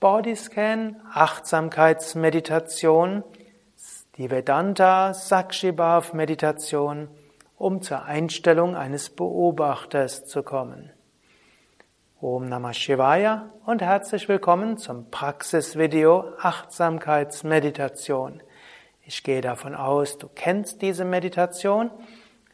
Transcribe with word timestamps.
Bodyscan, 0.00 0.96
Achtsamkeitsmeditation, 1.12 3.24
die 4.16 4.30
Vedanta 4.30 5.12
Sakshibhav 5.12 6.12
Meditation, 6.12 7.08
um 7.56 7.82
zur 7.82 8.04
Einstellung 8.04 8.76
eines 8.76 9.10
Beobachters 9.10 10.26
zu 10.26 10.44
kommen. 10.44 10.92
Om 12.20 12.48
Namah 12.48 12.74
Shivaya 12.74 13.50
und 13.66 13.82
herzlich 13.82 14.28
willkommen 14.28 14.78
zum 14.78 15.10
Praxisvideo 15.10 16.26
Achtsamkeitsmeditation. 16.38 18.40
Ich 19.02 19.24
gehe 19.24 19.40
davon 19.40 19.74
aus, 19.74 20.16
du 20.16 20.28
kennst 20.32 20.80
diese 20.80 21.04
Meditation. 21.04 21.90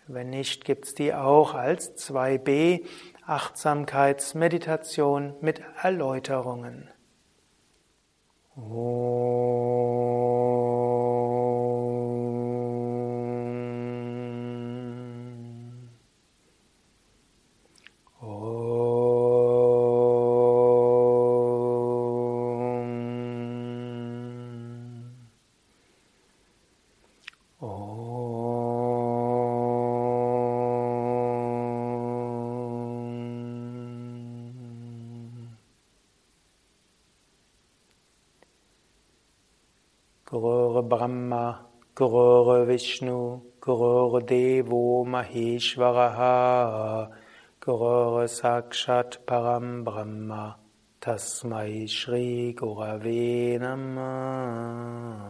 Wenn 0.06 0.30
nicht, 0.30 0.64
gibt's 0.64 0.94
die 0.94 1.12
auch 1.12 1.52
als 1.52 1.94
2b 2.08 2.86
Achtsamkeitsmeditation 3.26 5.34
mit 5.42 5.60
Erläuterungen. 5.82 6.88
お 8.56 8.60
Brahma, 41.94 41.94
Gurur 41.94 42.66
Vishnu, 42.66 43.40
Gurur 43.60 44.20
Devo 44.20 45.04
Maheshwaraha, 45.06 47.10
Gurur 47.60 48.24
Sakshat 48.24 49.24
Param 49.26 49.84
Brahma, 49.84 50.56
Tasmai 51.00 51.88
Shri 51.88 52.54
Gurave 52.56 53.60
Namah. 53.60 55.20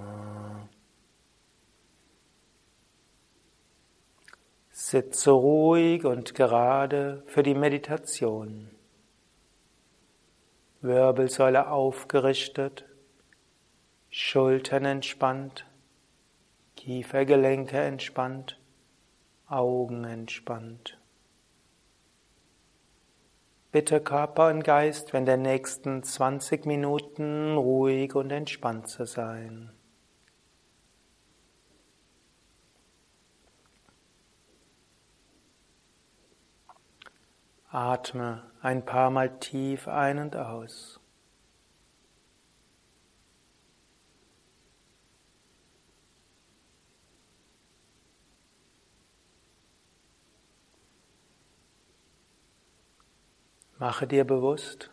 Sitze 4.70 5.30
ruhig 5.30 6.04
und 6.04 6.34
gerade 6.34 7.22
für 7.26 7.42
die 7.42 7.54
Meditation. 7.54 8.70
Wirbelsäule 10.82 11.70
aufgerichtet, 11.70 12.84
Schultern 14.10 14.84
entspannt, 14.84 15.64
Kiefergelenke 16.84 17.78
entspannt, 17.78 18.60
Augen 19.46 20.04
entspannt. 20.04 21.00
Bitte 23.72 24.02
Körper 24.02 24.50
und 24.50 24.62
Geist 24.64 25.14
wenn 25.14 25.24
der 25.24 25.38
nächsten 25.38 26.02
20 26.02 26.66
Minuten 26.66 27.56
ruhig 27.56 28.14
und 28.14 28.30
entspannt 28.30 28.88
zu 28.88 29.06
sein. 29.06 29.72
Atme 37.70 38.42
ein 38.60 38.84
paar 38.84 39.08
Mal 39.08 39.38
tief 39.38 39.88
ein 39.88 40.18
und 40.18 40.36
aus. 40.36 41.00
Mache 53.86 54.06
dir 54.06 54.24
bewusst, 54.24 54.90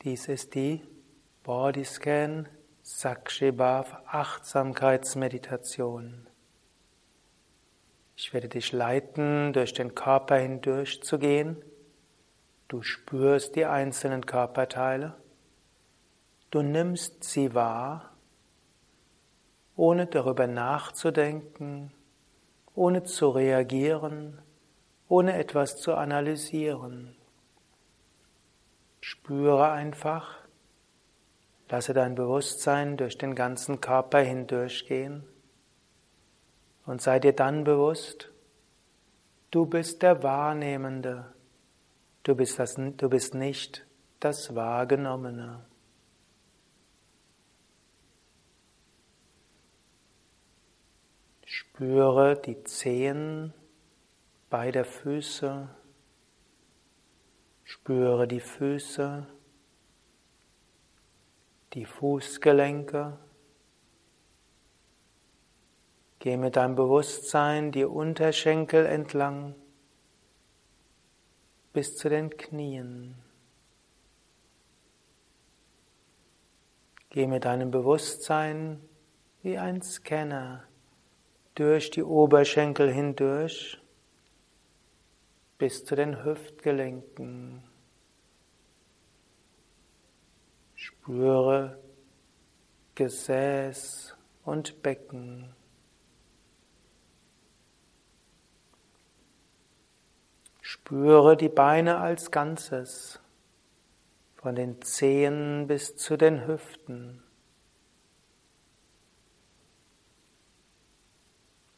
dies 0.00 0.26
ist 0.26 0.54
die 0.54 0.82
Bodyscan 1.42 2.48
Sakshibhav 2.80 3.94
Achtsamkeitsmeditation. 4.06 6.26
Ich 8.16 8.32
werde 8.32 8.48
dich 8.48 8.72
leiten, 8.72 9.52
durch 9.52 9.74
den 9.74 9.94
Körper 9.94 10.36
hindurch 10.36 11.02
zu 11.02 11.18
gehen. 11.18 11.62
Du 12.68 12.80
spürst 12.80 13.54
die 13.54 13.66
einzelnen 13.66 14.24
Körperteile. 14.24 15.14
Du 16.50 16.62
nimmst 16.62 17.24
sie 17.24 17.54
wahr, 17.54 18.16
ohne 19.76 20.06
darüber 20.06 20.46
nachzudenken, 20.46 21.92
ohne 22.74 23.02
zu 23.02 23.28
reagieren, 23.28 24.40
ohne 25.08 25.38
etwas 25.38 25.76
zu 25.76 25.94
analysieren. 25.94 27.16
Spüre 29.00 29.70
einfach, 29.70 30.36
lasse 31.68 31.94
dein 31.94 32.14
Bewusstsein 32.14 32.96
durch 32.96 33.16
den 33.16 33.34
ganzen 33.34 33.80
Körper 33.80 34.20
hindurchgehen 34.20 35.24
und 36.84 37.00
sei 37.00 37.18
dir 37.18 37.32
dann 37.32 37.64
bewusst, 37.64 38.30
du 39.50 39.66
bist 39.66 40.02
der 40.02 40.22
Wahrnehmende, 40.22 41.32
du 42.22 42.34
bist, 42.34 42.58
das, 42.58 42.74
du 42.74 43.08
bist 43.08 43.34
nicht 43.34 43.86
das 44.20 44.54
Wahrgenommene. 44.54 45.64
Spüre 51.44 52.36
die 52.36 52.62
Zehen 52.64 53.54
beider 54.50 54.84
Füße. 54.84 55.68
Spüre 57.64 58.26
die 58.26 58.40
Füße, 58.40 59.26
die 61.74 61.84
Fußgelenke. 61.84 63.18
Geh 66.18 66.36
mit 66.36 66.56
deinem 66.56 66.74
Bewusstsein 66.76 67.72
die 67.72 67.84
Unterschenkel 67.84 68.86
entlang 68.86 69.54
bis 71.72 71.96
zu 71.96 72.08
den 72.08 72.30
Knien. 72.30 73.14
Geh 77.10 77.26
mit 77.26 77.44
deinem 77.44 77.70
Bewusstsein 77.70 78.80
wie 79.42 79.58
ein 79.58 79.82
Scanner 79.82 80.64
durch 81.54 81.90
die 81.90 82.02
Oberschenkel 82.02 82.90
hindurch 82.90 83.78
bis 85.58 85.84
zu 85.84 85.96
den 85.96 86.24
Hüftgelenken. 86.24 87.62
Spüre 90.76 91.78
Gesäß 92.94 94.16
und 94.44 94.82
Becken. 94.82 95.54
Spüre 100.60 101.36
die 101.36 101.48
Beine 101.48 101.98
als 101.98 102.30
Ganzes, 102.30 103.20
von 104.36 104.54
den 104.54 104.80
Zehen 104.82 105.66
bis 105.66 105.96
zu 105.96 106.16
den 106.16 106.46
Hüften. 106.46 107.22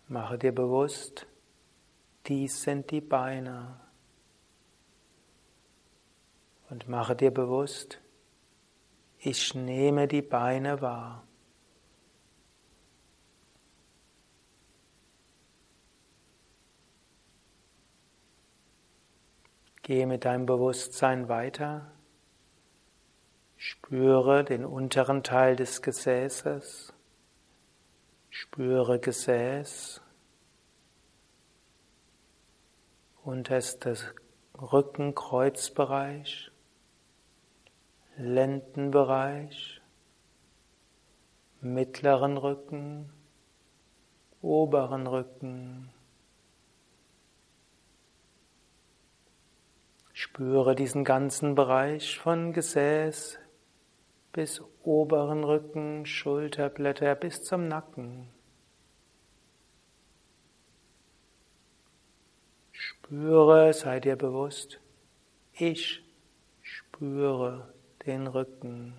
Mache 0.06 0.38
dir 0.38 0.52
bewusst, 0.52 1.26
dies 2.26 2.62
sind 2.62 2.90
die 2.90 3.00
Beine. 3.00 3.80
Und 6.68 6.88
mache 6.88 7.16
dir 7.16 7.30
bewusst, 7.32 8.00
ich 9.18 9.54
nehme 9.54 10.06
die 10.06 10.22
Beine 10.22 10.80
wahr. 10.80 11.26
Gehe 19.82 20.06
mit 20.06 20.24
deinem 20.24 20.46
Bewusstsein 20.46 21.28
weiter. 21.28 21.90
Spüre 23.56 24.44
den 24.44 24.64
unteren 24.64 25.22
Teil 25.22 25.56
des 25.56 25.82
Gesäßes. 25.82 26.94
Spüre 28.30 29.00
Gesäß. 29.00 30.00
Unterstes 33.30 34.12
Rückenkreuzbereich, 34.60 36.50
Lendenbereich, 38.16 39.80
mittleren 41.60 42.36
Rücken, 42.36 43.12
oberen 44.42 45.06
Rücken. 45.06 45.92
Spüre 50.12 50.74
diesen 50.74 51.04
ganzen 51.04 51.54
Bereich 51.54 52.18
von 52.18 52.52
Gesäß 52.52 53.38
bis 54.32 54.60
oberen 54.82 55.44
Rücken, 55.44 56.04
Schulterblätter 56.04 57.14
bis 57.14 57.44
zum 57.44 57.68
Nacken. 57.68 58.28
Spüre, 63.02 63.72
sei 63.72 63.98
dir 63.98 64.14
bewusst, 64.14 64.78
ich 65.52 66.04
spüre 66.62 67.72
den 68.06 68.28
Rücken. 68.28 68.94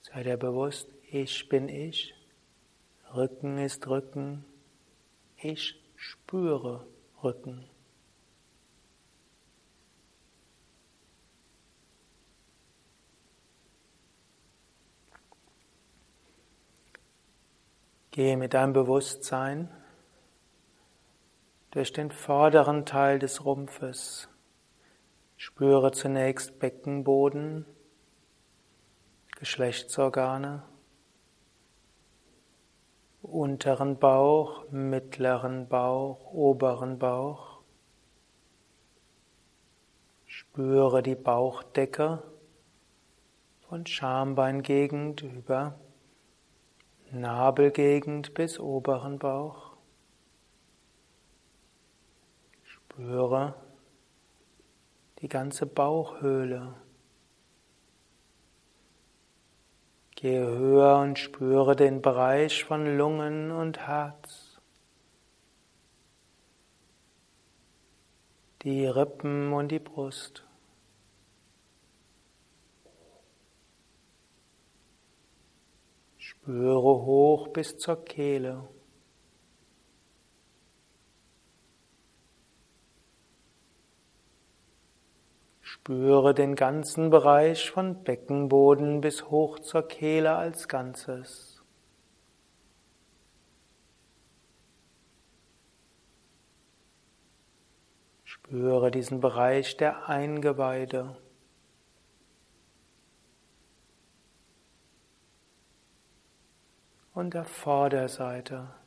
Sei 0.00 0.22
dir 0.22 0.38
bewusst, 0.38 0.88
ich 1.10 1.48
bin 1.50 1.68
ich, 1.68 2.14
Rücken 3.14 3.58
ist 3.58 3.86
Rücken, 3.86 4.46
ich 5.36 5.78
spüre 5.96 6.86
Rücken. 7.22 7.68
Gehe 18.12 18.38
mit 18.38 18.54
deinem 18.54 18.72
Bewusstsein 18.72 19.68
durch 21.70 21.92
den 21.92 22.10
vorderen 22.10 22.84
Teil 22.84 23.18
des 23.18 23.44
Rumpfes. 23.44 24.28
Spüre 25.36 25.92
zunächst 25.92 26.58
Beckenboden, 26.58 27.64
Geschlechtsorgane, 29.38 30.64
unteren 33.22 33.98
Bauch, 33.98 34.70
mittleren 34.70 35.68
Bauch, 35.68 36.32
oberen 36.32 36.98
Bauch. 36.98 37.60
Spüre 40.26 41.02
die 41.02 41.14
Bauchdecke 41.14 42.22
von 43.68 43.86
Schambeingegend 43.86 45.22
über 45.22 45.78
Nabelgegend 47.12 48.34
bis 48.34 48.58
oberen 48.58 49.18
Bauch. 49.18 49.69
Spüre 53.00 53.54
die 55.20 55.28
ganze 55.28 55.64
Bauchhöhle. 55.64 56.74
Gehe 60.16 60.46
höher 60.46 60.98
und 60.98 61.18
spüre 61.18 61.76
den 61.76 62.02
Bereich 62.02 62.62
von 62.62 62.98
Lungen 62.98 63.52
und 63.52 63.78
Herz. 63.78 64.60
Die 68.64 68.84
Rippen 68.84 69.54
und 69.54 69.68
die 69.68 69.78
Brust. 69.78 70.44
Spüre 76.18 76.82
hoch 76.82 77.48
bis 77.48 77.78
zur 77.78 78.04
Kehle. 78.04 78.68
Spüre 85.90 86.34
den 86.34 86.54
ganzen 86.54 87.10
Bereich 87.10 87.68
von 87.72 88.04
Beckenboden 88.04 89.00
bis 89.00 89.24
hoch 89.28 89.58
zur 89.58 89.88
Kehle 89.88 90.36
als 90.36 90.68
Ganzes. 90.68 91.64
Spüre 98.22 98.92
diesen 98.92 99.20
Bereich 99.20 99.76
der 99.78 100.08
Eingeweide. 100.08 101.16
und 107.14 107.34
der 107.34 107.44
Vorderseite. 107.44 108.79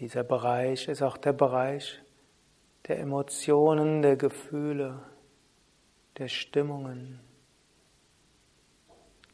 Dieser 0.00 0.24
Bereich 0.24 0.88
ist 0.88 1.02
auch 1.02 1.18
der 1.18 1.34
Bereich 1.34 2.00
der 2.88 3.00
Emotionen, 3.00 4.00
der 4.00 4.16
Gefühle, 4.16 5.02
der 6.16 6.28
Stimmungen. 6.28 7.20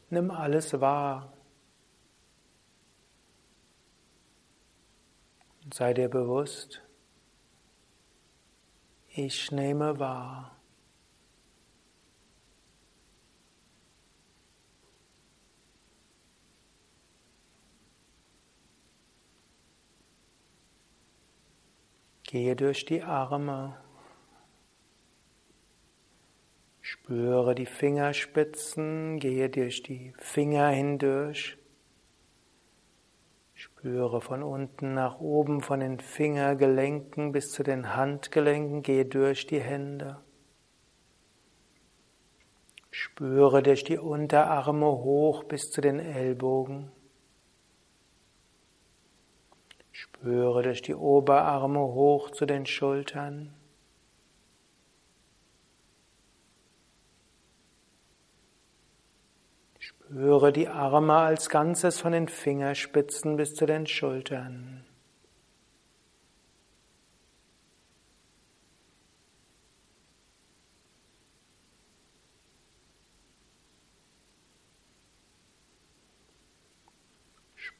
Nimm 0.09 0.29
alles 0.29 0.79
wahr. 0.81 1.31
Sei 5.73 5.93
dir 5.93 6.09
bewusst, 6.09 6.81
ich 9.07 9.51
nehme 9.53 9.97
wahr. 9.99 10.56
Gehe 22.27 22.57
durch 22.57 22.83
die 22.83 23.03
Arme. 23.03 23.77
Spüre 26.81 27.55
die 27.55 27.65
Fingerspitzen, 27.65 29.17
gehe 29.17 29.49
durch 29.49 29.81
die 29.81 30.11
Finger 30.17 30.67
hindurch. 30.67 31.57
Spüre 33.53 34.19
von 34.19 34.43
unten 34.43 34.93
nach 34.93 35.21
oben, 35.21 35.61
von 35.61 35.79
den 35.79 36.01
Fingergelenken 36.01 37.31
bis 37.31 37.53
zu 37.53 37.63
den 37.63 37.95
Handgelenken, 37.95 38.83
gehe 38.83 39.05
durch 39.05 39.47
die 39.47 39.61
Hände. 39.61 40.17
Spüre 42.91 43.63
durch 43.63 43.85
die 43.85 43.99
Unterarme 43.99 44.87
hoch 44.87 45.45
bis 45.45 45.71
zu 45.71 45.79
den 45.79 45.99
Ellbogen. 45.99 46.91
Spüre 49.97 50.61
durch 50.61 50.83
die 50.83 50.93
Oberarme 50.93 51.79
hoch 51.79 52.29
zu 52.29 52.45
den 52.45 52.67
Schultern. 52.67 53.51
Spüre 59.79 60.53
die 60.53 60.67
Arme 60.67 61.15
als 61.15 61.49
Ganzes 61.49 61.99
von 61.99 62.11
den 62.11 62.27
Fingerspitzen 62.27 63.37
bis 63.37 63.55
zu 63.55 63.65
den 63.65 63.87
Schultern. 63.87 64.86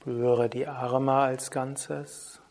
Spüre 0.07 0.47
die 0.47 0.65
Arme 0.65 1.11
als 1.11 1.51
Ganzes. 1.51 2.41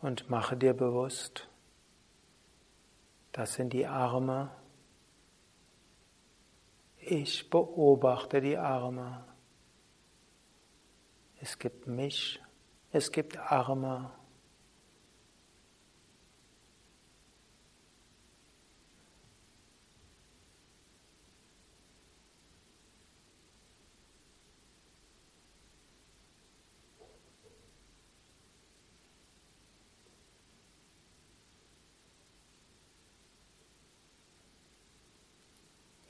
Und 0.00 0.30
mache 0.30 0.56
dir 0.56 0.72
bewusst, 0.72 1.50
das 3.32 3.52
sind 3.52 3.74
die 3.74 3.86
Arme. 3.86 4.50
Ich 6.96 7.50
beobachte 7.50 8.40
die 8.40 8.56
Arme. 8.56 9.22
Es 11.42 11.58
gibt 11.58 11.86
mich, 11.86 12.40
es 12.90 13.12
gibt 13.12 13.36
Arme. 13.36 14.10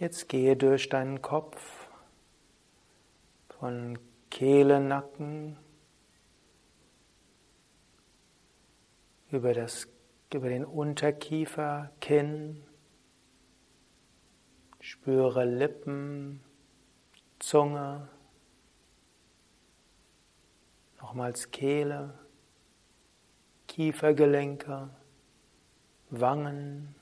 Jetzt 0.00 0.30
gehe 0.30 0.56
durch 0.56 0.88
deinen 0.88 1.20
Kopf 1.20 1.90
von 3.58 3.98
Kehle, 4.30 4.80
Nacken 4.80 5.58
über, 9.30 9.52
das, 9.52 9.88
über 10.32 10.48
den 10.48 10.64
Unterkiefer, 10.64 11.90
Kinn. 12.00 12.64
Spüre 14.80 15.44
Lippen, 15.44 16.40
Zunge, 17.38 18.08
nochmals 20.98 21.50
Kehle, 21.50 22.18
Kiefergelenke, 23.68 24.88
Wangen, 26.08 26.94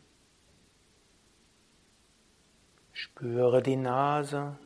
Spüre 3.00 3.62
die 3.62 3.76
Nase 3.76 4.58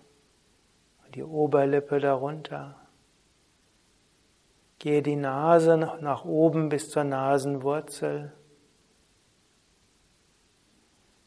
die 1.14 1.22
Oberlippe 1.22 2.00
darunter. 2.00 2.80
Gehe 4.78 5.02
die 5.02 5.16
Nase 5.16 5.76
nach 5.76 6.24
oben 6.24 6.70
bis 6.70 6.88
zur 6.90 7.04
Nasenwurzel. 7.04 8.32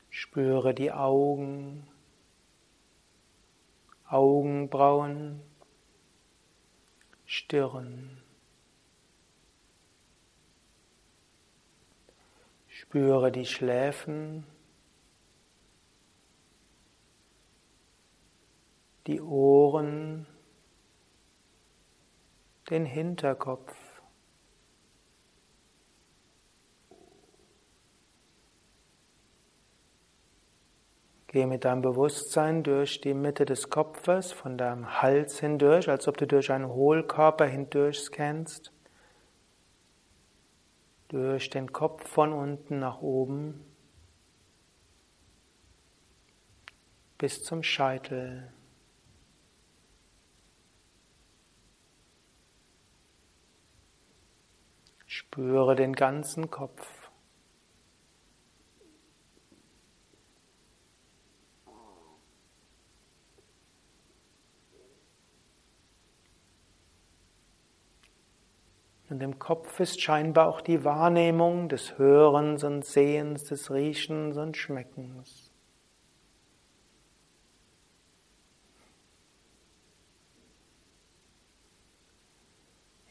Spüre 0.10 0.74
die 0.74 0.92
Augen, 0.92 1.88
Augenbrauen, 4.10 5.42
Stirn. 7.28 8.18
Spüre 12.68 13.32
die 13.32 13.46
Schläfen, 13.46 14.48
die 19.08 19.22
Ohren, 19.22 20.28
den 22.70 22.86
Hinterkopf. 22.86 23.76
Gehe 31.28 31.48
mit 31.48 31.66
deinem 31.66 31.82
Bewusstsein 31.82 32.64
durch 32.64 33.02
die 33.02 33.14
Mitte 33.14 33.46
des 33.46 33.70
Kopfes, 33.70 34.32
von 34.32 34.58
deinem 34.58 35.02
Hals 35.02 35.40
hindurch, 35.40 35.90
als 35.90 36.08
ob 36.08 36.18
du 36.18 36.26
durch 36.26 36.52
einen 36.52 36.68
Hohlkörper 36.68 37.46
hindurch 37.46 38.00
scannst 38.00 38.72
durch 41.08 41.50
den 41.50 41.72
Kopf 41.72 42.08
von 42.08 42.34
unten 42.34 42.80
nach 42.80 43.02
oben 43.02 43.64
bis 47.18 47.44
zum 47.44 47.64
Scheitel. 47.64 48.52
Spüre 55.18 55.76
den 55.76 55.94
ganzen 55.94 56.52
Kopf. 56.52 57.10
Und 69.10 69.24
im 69.24 69.40
Kopf 69.40 69.80
ist 69.80 70.02
scheinbar 70.02 70.50
auch 70.50 70.60
die 70.60 70.84
Wahrnehmung 70.84 71.70
des 71.70 71.98
Hörens 71.98 72.66
und 72.66 72.84
Sehens, 72.84 73.46
des 73.46 73.72
Riechens 73.72 74.36
und 74.36 74.58
Schmeckens. 74.58 75.45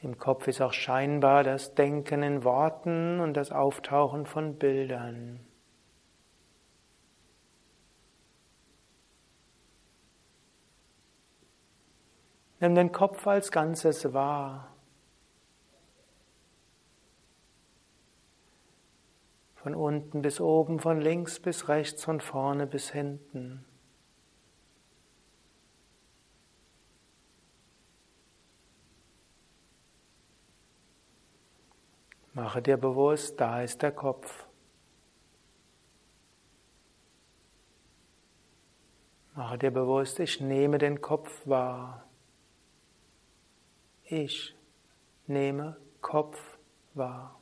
Im 0.04 0.18
Kopf 0.18 0.46
ist 0.48 0.60
auch 0.60 0.74
scheinbar 0.74 1.44
das 1.44 1.74
Denken 1.74 2.22
in 2.22 2.44
Worten 2.44 3.20
und 3.20 3.32
das 3.32 3.50
Auftauchen 3.50 4.26
von 4.26 4.58
Bildern. 4.58 5.40
Nimm 12.60 12.74
den 12.74 12.92
Kopf 12.92 13.26
als 13.26 13.50
Ganzes 13.50 14.12
wahr. 14.12 14.74
Von 19.54 19.74
unten 19.74 20.20
bis 20.20 20.38
oben, 20.38 20.80
von 20.80 21.00
links 21.00 21.40
bis 21.40 21.68
rechts, 21.68 22.04
von 22.04 22.20
vorne 22.20 22.66
bis 22.66 22.90
hinten. 22.90 23.64
Mache 32.34 32.60
dir 32.60 32.76
bewusst, 32.76 33.40
da 33.40 33.62
ist 33.62 33.80
der 33.80 33.92
Kopf. 33.92 34.46
Mache 39.36 39.58
dir 39.58 39.70
bewusst, 39.70 40.18
ich 40.18 40.40
nehme 40.40 40.78
den 40.78 41.00
Kopf 41.00 41.46
wahr. 41.46 42.04
Ich 44.02 44.54
nehme 45.28 45.76
Kopf 46.00 46.58
wahr. 46.94 47.40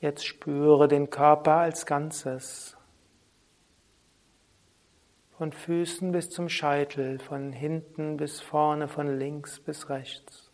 Jetzt 0.00 0.26
spüre 0.26 0.86
den 0.86 1.10
Körper 1.10 1.56
als 1.56 1.84
Ganzes. 1.84 2.76
Von 5.36 5.52
Füßen 5.52 6.12
bis 6.12 6.30
zum 6.30 6.48
Scheitel, 6.48 7.18
von 7.18 7.52
hinten 7.52 8.16
bis 8.16 8.40
vorne, 8.40 8.88
von 8.88 9.18
links 9.18 9.58
bis 9.58 9.88
rechts. 9.88 10.50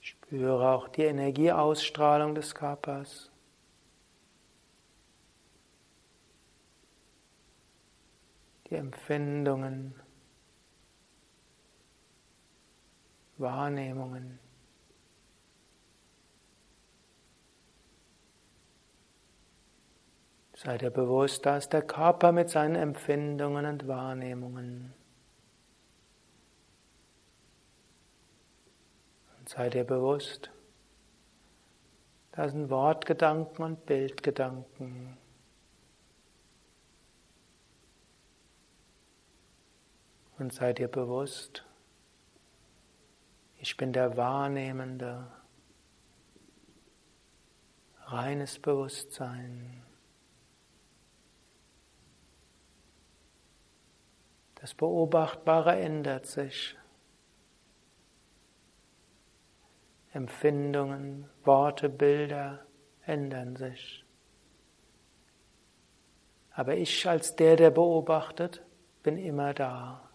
Spüre 0.00 0.70
auch 0.70 0.88
die 0.88 1.02
Energieausstrahlung 1.02 2.34
des 2.34 2.54
Körpers. 2.54 3.30
Die 8.68 8.74
Empfindungen. 8.74 10.01
Wahrnehmungen. 13.42 14.38
Sei 20.54 20.78
dir 20.78 20.90
bewusst, 20.90 21.44
da 21.44 21.56
ist 21.56 21.72
der 21.72 21.82
Körper 21.82 22.30
mit 22.30 22.48
seinen 22.48 22.76
Empfindungen 22.76 23.66
und 23.66 23.88
Wahrnehmungen. 23.88 24.94
Und 29.38 29.48
sei 29.48 29.70
dir 29.70 29.82
bewusst, 29.82 30.52
da 32.30 32.48
sind 32.48 32.70
Wortgedanken 32.70 33.64
und 33.64 33.86
Bildgedanken. 33.86 35.18
Und 40.38 40.52
sei 40.52 40.72
dir 40.72 40.86
bewusst, 40.86 41.64
ich 43.62 43.76
bin 43.76 43.92
der 43.92 44.16
Wahrnehmende. 44.16 45.24
Reines 48.06 48.58
Bewusstsein. 48.58 49.84
Das 54.56 54.74
Beobachtbare 54.74 55.78
ändert 55.80 56.26
sich. 56.26 56.76
Empfindungen, 60.12 61.30
Worte, 61.44 61.88
Bilder 61.88 62.66
ändern 63.06 63.54
sich. 63.54 64.04
Aber 66.50 66.74
ich 66.74 67.08
als 67.08 67.36
der, 67.36 67.54
der 67.54 67.70
beobachtet, 67.70 68.64
bin 69.04 69.16
immer 69.16 69.54
da. 69.54 70.11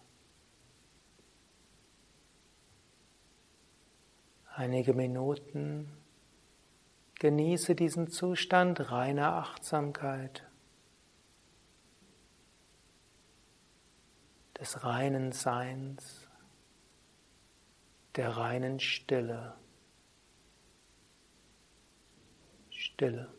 Einige 4.57 4.93
Minuten 4.93 5.87
genieße 7.19 7.75
diesen 7.75 8.07
Zustand 8.07 8.91
reiner 8.91 9.33
Achtsamkeit, 9.33 10.47
des 14.59 14.83
reinen 14.83 15.31
Seins, 15.31 16.27
der 18.15 18.35
reinen 18.35 18.79
Stille. 18.79 19.55
Stille. 22.71 23.36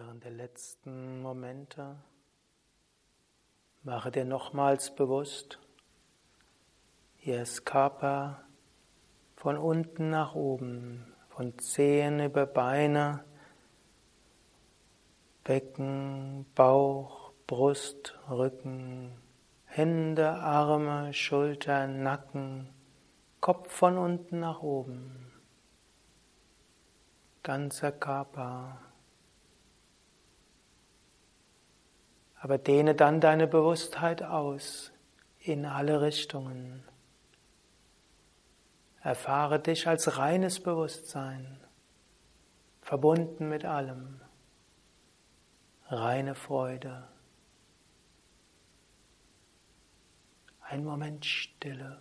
Während 0.00 0.24
der 0.24 0.30
letzten 0.30 1.20
Momente. 1.20 1.96
Mache 3.82 4.10
dir 4.10 4.24
nochmals 4.24 4.94
bewusst, 4.94 5.58
hier 7.16 7.42
ist 7.42 7.66
Körper 7.66 8.42
von 9.36 9.58
unten 9.58 10.08
nach 10.08 10.34
oben, 10.34 11.12
von 11.28 11.58
Zehen 11.58 12.18
über 12.18 12.46
Beine, 12.46 13.24
Becken, 15.44 16.46
Bauch, 16.54 17.32
Brust, 17.46 18.18
Rücken, 18.30 19.12
Hände, 19.66 20.30
Arme, 20.30 21.12
Schultern, 21.12 22.02
Nacken, 22.02 22.70
Kopf 23.42 23.70
von 23.70 23.98
unten 23.98 24.40
nach 24.40 24.62
oben, 24.62 25.30
ganzer 27.42 27.92
Körper. 27.92 28.80
Aber 32.40 32.58
dehne 32.58 32.94
dann 32.94 33.20
deine 33.20 33.46
Bewusstheit 33.46 34.22
aus 34.22 34.92
in 35.38 35.66
alle 35.66 36.00
Richtungen. 36.00 36.82
Erfahre 39.02 39.60
dich 39.60 39.86
als 39.86 40.18
reines 40.18 40.60
Bewusstsein, 40.60 41.58
verbunden 42.82 43.48
mit 43.48 43.64
allem, 43.64 44.20
reine 45.86 46.34
Freude. 46.34 47.08
Ein 50.62 50.84
Moment 50.84 51.24
Stille. 51.24 52.00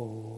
Oh. 0.00 0.37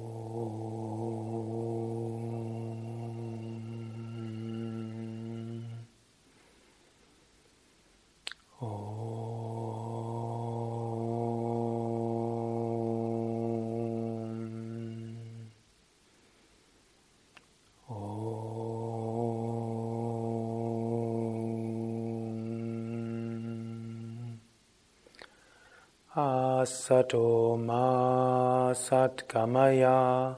Ma 27.57 28.73
satgamaya 28.75 30.37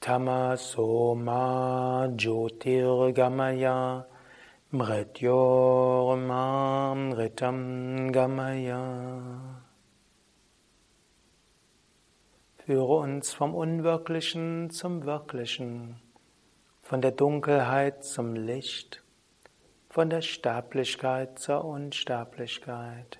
tamaso 0.00 1.14
ma 1.14 2.08
jyotirgamaya 2.08 4.04
mrityor 4.72 6.16
ma 6.16 6.94
mritam 6.94 8.10
gamaya. 8.10 8.80
Führe 12.64 12.94
uns 13.02 13.32
vom 13.34 13.54
Unwirklichen 13.54 14.70
zum 14.70 15.04
Wirklichen, 15.04 16.00
von 16.82 17.02
der 17.02 17.12
Dunkelheit 17.12 18.04
zum 18.04 18.34
Licht, 18.34 19.02
von 19.90 20.08
der 20.08 20.22
Sterblichkeit 20.22 21.38
zur 21.38 21.64
Unsterblichkeit. 21.64 23.19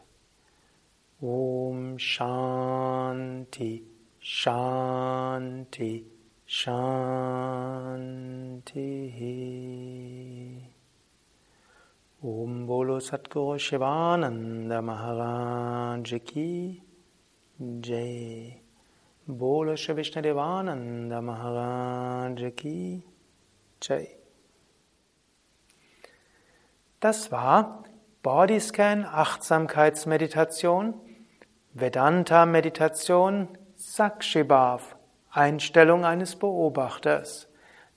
Om 1.22 1.98
Shanti, 1.98 3.82
Shanti, 4.22 6.04
Shanti. 6.46 7.10
Om 12.22 12.66
Bolo 12.66 13.00
Satguru 13.00 13.58
Shivananda 13.58 14.80
Maharaj 14.80 16.14
Ki 16.24 16.82
Jai. 17.82 18.62
Bolo 19.28 19.76
Shri 19.76 19.94
Vishnadevananda 19.96 21.20
Maharaj 21.20 22.54
Ki 22.56 23.04
Jai. 23.82 24.08
Das 26.98 27.30
war 27.30 27.84
Bodyscan 28.22 29.04
Achtsamkeitsmeditation 29.04 30.94
Vedanta-Meditation, 31.72 33.46
Sakshibhav, 33.76 34.96
Einstellung 35.30 36.04
eines 36.04 36.34
Beobachters. 36.34 37.48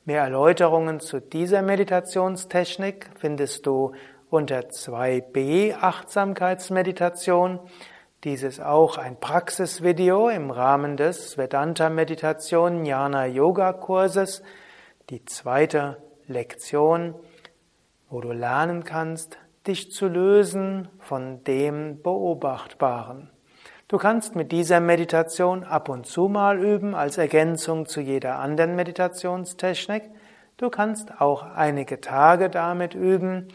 Mehr 0.06 0.22
Erläuterungen 0.22 1.00
zu 1.00 1.20
dieser 1.20 1.64
Meditationstechnik 1.64 3.10
findest 3.18 3.66
du 3.66 3.94
unter 4.30 4.60
2b 4.60 5.74
Achtsamkeitsmeditation. 5.74 7.60
Dies 8.24 8.44
ist 8.44 8.60
auch 8.60 9.00
ein 9.00 9.20
Praxisvideo 9.20 10.30
im 10.30 10.52
Rahmen 10.52 10.96
des 10.96 11.40
Vedanta 11.40 11.90
Meditation 11.90 12.86
Jnana 12.86 13.26
Yoga 13.26 13.74
Kurses, 13.74 14.44
die 15.10 15.26
zweite 15.26 15.98
Lektion, 16.28 17.16
wo 18.12 18.22
du 18.22 18.34
lernen 18.34 18.84
kannst, 18.84 19.40
dich 19.66 19.92
zu 19.92 20.08
lösen 20.08 20.90
von 21.00 21.44
dem 21.44 22.04
Beobachtbaren. 22.04 23.33
Du 23.94 24.00
kannst 24.00 24.36
mit 24.36 24.52
dieser 24.52 24.80
Meditation 24.80 25.64
ab 25.64 25.88
und 25.88 26.08
zu 26.08 26.28
mal 26.28 26.58
üben 26.58 26.96
als 26.96 27.20
Ergänzung 27.20 27.86
zu 27.86 28.02
jeder 28.02 28.40
anderen 28.40 28.76
Meditationstechnik. 28.76 30.10
Du 30.58 30.72
kannst 30.72 31.22
auch 31.22 31.44
einige 31.44 32.02
Tage 32.02 32.50
damit 32.50 32.96
üben. 32.96 33.50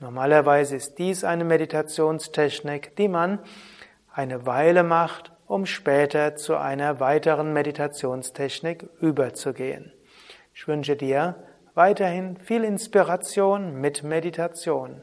Normalerweise 0.00 0.76
ist 0.76 0.98
dies 0.98 1.24
eine 1.24 1.44
Meditationstechnik, 1.44 2.96
die 2.96 3.08
man 3.08 3.40
eine 4.10 4.46
Weile 4.46 4.82
macht, 4.82 5.30
um 5.46 5.66
später 5.66 6.36
zu 6.36 6.56
einer 6.56 6.98
weiteren 6.98 7.52
Meditationstechnik 7.52 8.88
überzugehen. 8.98 9.92
Ich 10.54 10.66
wünsche 10.66 10.96
dir 10.96 11.34
weiterhin 11.74 12.38
viel 12.38 12.64
Inspiration 12.64 13.78
mit 13.78 14.04
Meditation. 14.04 15.02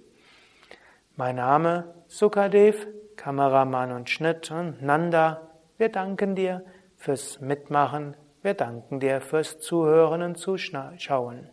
Mein 1.15 1.35
Name 1.35 1.95
Sukadev, 2.07 2.87
Kameramann 3.17 3.91
und 3.91 4.09
Schnitt 4.09 4.49
und 4.51 4.81
Nanda. 4.81 5.49
Wir 5.77 5.89
danken 5.89 6.35
dir 6.35 6.63
fürs 6.95 7.41
Mitmachen. 7.41 8.15
Wir 8.41 8.53
danken 8.53 8.99
dir 8.99 9.19
fürs 9.19 9.59
Zuhören 9.59 10.21
und 10.21 10.37
Zuschauen. 10.37 11.49